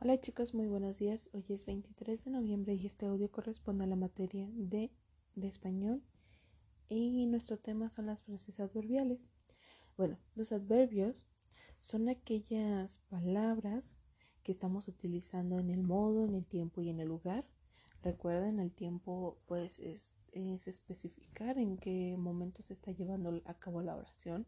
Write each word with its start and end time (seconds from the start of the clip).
Hola 0.00 0.16
chicos, 0.16 0.54
muy 0.54 0.68
buenos 0.68 1.00
días. 1.00 1.28
Hoy 1.32 1.44
es 1.48 1.66
23 1.66 2.24
de 2.24 2.30
noviembre 2.30 2.72
y 2.74 2.86
este 2.86 3.06
audio 3.06 3.32
corresponde 3.32 3.82
a 3.82 3.88
la 3.88 3.96
materia 3.96 4.48
de, 4.52 4.92
español 5.42 6.04
y 6.88 7.26
nuestro 7.26 7.58
tema 7.58 7.90
son 7.90 8.06
las 8.06 8.22
frases 8.22 8.60
adverbiales. 8.60 9.28
Bueno, 9.96 10.16
los 10.36 10.52
adverbios 10.52 11.26
son 11.78 12.08
aquellas 12.08 12.98
palabras 13.08 13.98
que 14.44 14.52
estamos 14.52 14.86
utilizando 14.86 15.58
en 15.58 15.68
el 15.68 15.82
modo, 15.82 16.24
en 16.24 16.36
el 16.36 16.46
tiempo 16.46 16.80
y 16.80 16.90
en 16.90 17.00
el 17.00 17.08
lugar. 17.08 17.44
Recuerden, 18.00 18.60
el 18.60 18.74
tiempo 18.74 19.40
pues 19.46 19.80
es, 19.80 20.14
es 20.30 20.68
especificar 20.68 21.58
en 21.58 21.76
qué 21.76 22.14
momento 22.16 22.62
se 22.62 22.72
está 22.72 22.92
llevando 22.92 23.42
a 23.46 23.54
cabo 23.54 23.82
la 23.82 23.96
oración. 23.96 24.46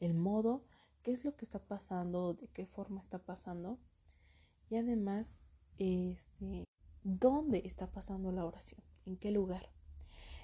El 0.00 0.14
modo, 0.14 0.64
qué 1.04 1.12
es 1.12 1.24
lo 1.24 1.36
que 1.36 1.44
está 1.44 1.60
pasando, 1.60 2.34
de 2.34 2.48
qué 2.48 2.66
forma 2.66 3.00
está 3.00 3.20
pasando 3.20 3.78
y 4.70 4.76
además 4.76 5.38
este, 5.78 6.64
dónde 7.04 7.62
está 7.64 7.86
pasando 7.86 8.32
la 8.32 8.44
oración, 8.44 8.80
en 9.04 9.16
qué 9.16 9.30
lugar. 9.30 9.70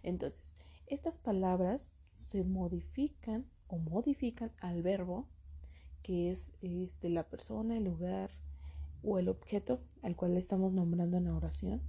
Entonces, 0.02 0.54
estas 0.86 1.18
palabras 1.18 1.92
se 2.14 2.44
modifican 2.44 3.46
o 3.68 3.78
modifican 3.78 4.52
al 4.60 4.82
verbo 4.82 5.26
que 6.02 6.30
es 6.30 6.52
este, 6.60 7.08
la 7.08 7.28
persona, 7.28 7.76
el 7.76 7.84
lugar 7.84 8.30
o 9.02 9.18
el 9.18 9.28
objeto 9.28 9.80
al 10.02 10.16
cual 10.16 10.34
le 10.34 10.40
estamos 10.40 10.72
nombrando 10.72 11.16
en 11.16 11.24
la 11.24 11.34
oración. 11.34 11.80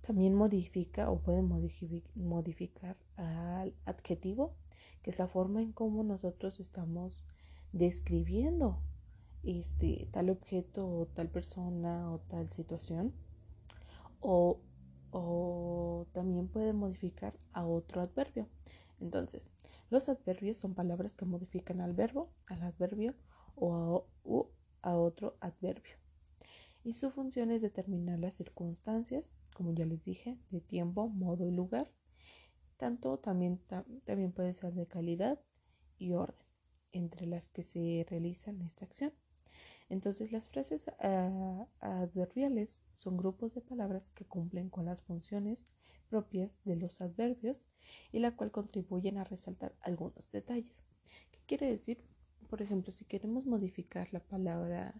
También 0.00 0.34
modifica 0.34 1.10
o 1.10 1.20
puede 1.20 1.42
modificar 1.42 2.96
al 3.16 3.74
adjetivo, 3.84 4.54
que 5.02 5.10
es 5.10 5.18
la 5.18 5.28
forma 5.28 5.62
en 5.62 5.72
cómo 5.72 6.02
nosotros 6.02 6.58
estamos 6.58 7.24
describiendo 7.72 8.78
este, 9.42 10.08
tal 10.10 10.30
objeto 10.30 10.88
o 10.88 11.06
tal 11.06 11.28
persona 11.28 12.10
o 12.12 12.18
tal 12.20 12.50
situación. 12.50 13.12
O, 14.20 14.60
o 15.10 16.06
también 16.12 16.48
puede 16.48 16.72
modificar 16.72 17.34
a 17.52 17.66
otro 17.66 18.00
adverbio. 18.00 18.48
Entonces, 19.00 19.52
los 19.90 20.08
adverbios 20.08 20.58
son 20.58 20.74
palabras 20.74 21.12
que 21.12 21.24
modifican 21.24 21.80
al 21.80 21.92
verbo, 21.92 22.30
al 22.46 22.62
adverbio 22.62 23.14
o 23.56 24.06
a, 24.82 24.90
a 24.90 24.96
otro 24.96 25.36
adverbio. 25.40 25.96
Y 26.84 26.94
su 26.94 27.10
función 27.10 27.50
es 27.50 27.62
determinar 27.62 28.18
las 28.18 28.34
circunstancias, 28.34 29.34
como 29.54 29.72
ya 29.72 29.86
les 29.86 30.02
dije, 30.02 30.38
de 30.50 30.60
tiempo, 30.60 31.08
modo 31.08 31.46
y 31.46 31.50
lugar. 31.52 31.90
Tanto 32.76 33.18
también, 33.18 33.60
también 34.04 34.32
puede 34.32 34.54
ser 34.54 34.74
de 34.74 34.86
calidad 34.86 35.40
y 35.98 36.12
orden 36.12 36.46
entre 36.92 37.26
las 37.26 37.48
que 37.48 37.62
se 37.62 38.06
realizan 38.08 38.60
esta 38.62 38.84
acción. 38.84 39.12
Entonces 39.92 40.32
las 40.32 40.48
frases 40.48 40.90
ah, 41.00 41.66
adverbiales 41.80 42.82
son 42.94 43.18
grupos 43.18 43.54
de 43.54 43.60
palabras 43.60 44.10
que 44.12 44.24
cumplen 44.24 44.70
con 44.70 44.86
las 44.86 45.02
funciones 45.02 45.66
propias 46.08 46.56
de 46.64 46.76
los 46.76 47.02
adverbios 47.02 47.68
y 48.10 48.20
la 48.20 48.34
cual 48.34 48.50
contribuyen 48.50 49.18
a 49.18 49.24
resaltar 49.24 49.76
algunos 49.82 50.30
detalles. 50.30 50.82
¿Qué 51.30 51.40
quiere 51.44 51.66
decir? 51.70 52.02
Por 52.48 52.62
ejemplo, 52.62 52.90
si 52.90 53.04
queremos 53.04 53.44
modificar 53.44 54.10
la 54.14 54.20
palabra 54.20 54.94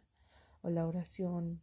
o 0.60 0.68
la 0.68 0.86
oración, 0.86 1.62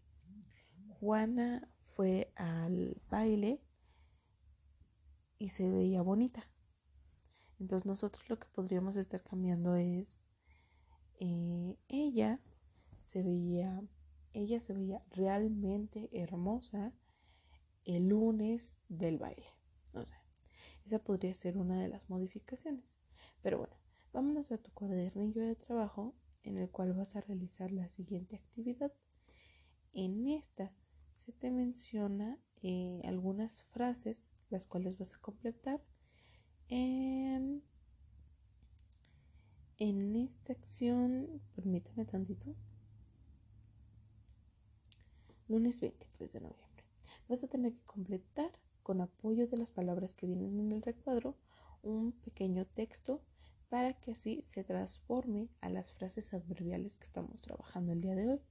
Juana 0.99 1.69
fue 1.95 2.33
al 2.36 2.99
baile 3.11 3.61
y 5.38 5.49
se 5.49 5.69
veía 5.69 6.02
bonita. 6.02 6.49
Entonces 7.59 7.86
nosotros 7.86 8.27
lo 8.27 8.39
que 8.39 8.47
podríamos 8.47 8.95
estar 8.95 9.21
cambiando 9.21 9.75
es 9.75 10.23
eh, 11.19 11.77
ella 11.89 12.39
se 13.09 13.23
veía, 13.23 13.81
ella 14.33 14.59
se 14.59 14.73
veía 14.73 15.03
realmente 15.09 16.11
hermosa 16.11 16.93
el 17.83 18.09
lunes 18.09 18.77
del 18.88 19.17
baile. 19.17 19.47
O 19.95 20.05
sea, 20.05 20.23
esa 20.85 20.99
podría 20.99 21.33
ser 21.33 21.58
una 21.58 21.81
de 21.81 21.87
las 21.87 22.08
modificaciones. 22.08 23.02
Pero 23.42 23.58
bueno, 23.58 23.75
vámonos 24.14 24.52
a 24.52 24.59
tu 24.59 24.71
cuadernillo 24.73 25.42
de 25.42 25.55
trabajo 25.55 26.14
en 26.43 26.59
el 26.59 26.69
cual 26.69 26.93
vas 26.93 27.15
a 27.15 27.21
realizar 27.21 27.71
la 27.71 27.87
siguiente 27.87 28.36
actividad. 28.36 28.93
En 29.92 30.27
esta 30.27 30.71
se 31.15 31.31
te 31.31 31.49
menciona 31.49 32.37
eh, 32.61 33.02
algunas 33.05 33.64
frases 33.64 34.33
las 34.52 34.67
cuales 34.67 34.99
vas 34.99 35.15
a 35.15 35.19
completar 35.19 35.81
en, 36.67 37.64
en 39.77 40.15
esta 40.15 40.53
acción. 40.53 41.42
Permítame 41.55 42.05
tantito 42.05 42.55
lunes 45.49 45.82
23 45.82 46.32
de 46.32 46.42
noviembre. 46.42 46.83
Vas 47.27 47.43
a 47.43 47.48
tener 47.48 47.73
que 47.73 47.83
completar 47.83 48.52
con 48.83 49.02
apoyo 49.02 49.48
de 49.48 49.58
las 49.58 49.71
palabras 49.71 50.15
que 50.15 50.27
vienen 50.27 50.60
en 50.60 50.71
el 50.71 50.82
recuadro 50.82 51.36
un 51.82 52.11
pequeño 52.11 52.65
texto 52.65 53.21
para 53.67 53.93
que 53.93 54.11
así 54.11 54.42
se 54.45 54.64
transforme 54.64 55.49
a 55.61 55.70
las 55.70 55.92
frases 55.92 56.33
adverbiales 56.33 56.98
que 56.98 57.04
estamos 57.04 57.42
trabajando 57.42 57.92
el 57.92 58.02
día 58.02 58.15
de 58.15 58.27
hoy. 58.30 58.42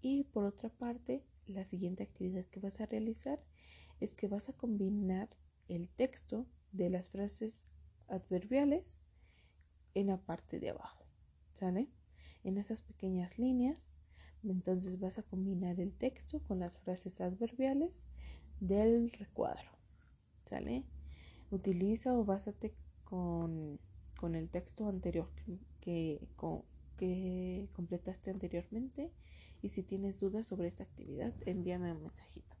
Y 0.00 0.24
por 0.24 0.44
otra 0.44 0.68
parte, 0.68 1.24
la 1.46 1.64
siguiente 1.64 2.02
actividad 2.02 2.44
que 2.46 2.60
vas 2.60 2.80
a 2.80 2.86
realizar 2.86 3.42
es 4.00 4.14
que 4.14 4.28
vas 4.28 4.48
a 4.48 4.52
combinar 4.52 5.28
el 5.68 5.88
texto 5.88 6.46
de 6.72 6.90
las 6.90 7.08
frases 7.08 7.66
adverbiales 8.08 8.98
en 9.94 10.08
la 10.08 10.18
parte 10.18 10.60
de 10.60 10.70
abajo. 10.70 11.04
¿Sale? 11.52 11.88
En 12.44 12.58
esas 12.58 12.82
pequeñas 12.82 13.38
líneas 13.38 13.95
entonces 14.50 14.98
vas 14.98 15.18
a 15.18 15.22
combinar 15.22 15.80
el 15.80 15.92
texto 15.92 16.40
con 16.40 16.60
las 16.60 16.78
frases 16.78 17.20
adverbiales 17.20 18.06
del 18.60 19.10
recuadro. 19.12 19.70
¿Sale? 20.44 20.84
Utiliza 21.50 22.16
o 22.16 22.24
básate 22.24 22.74
con, 23.04 23.78
el 24.34 24.48
texto 24.48 24.88
anterior 24.88 25.28
que, 25.80 26.20
que 26.96 27.68
completaste 27.72 28.30
anteriormente. 28.30 29.12
Y 29.62 29.70
si 29.70 29.82
tienes 29.82 30.20
dudas 30.20 30.46
sobre 30.46 30.68
esta 30.68 30.84
actividad, 30.84 31.34
envíame 31.46 31.92
un 31.92 32.02
mensajito. 32.02 32.56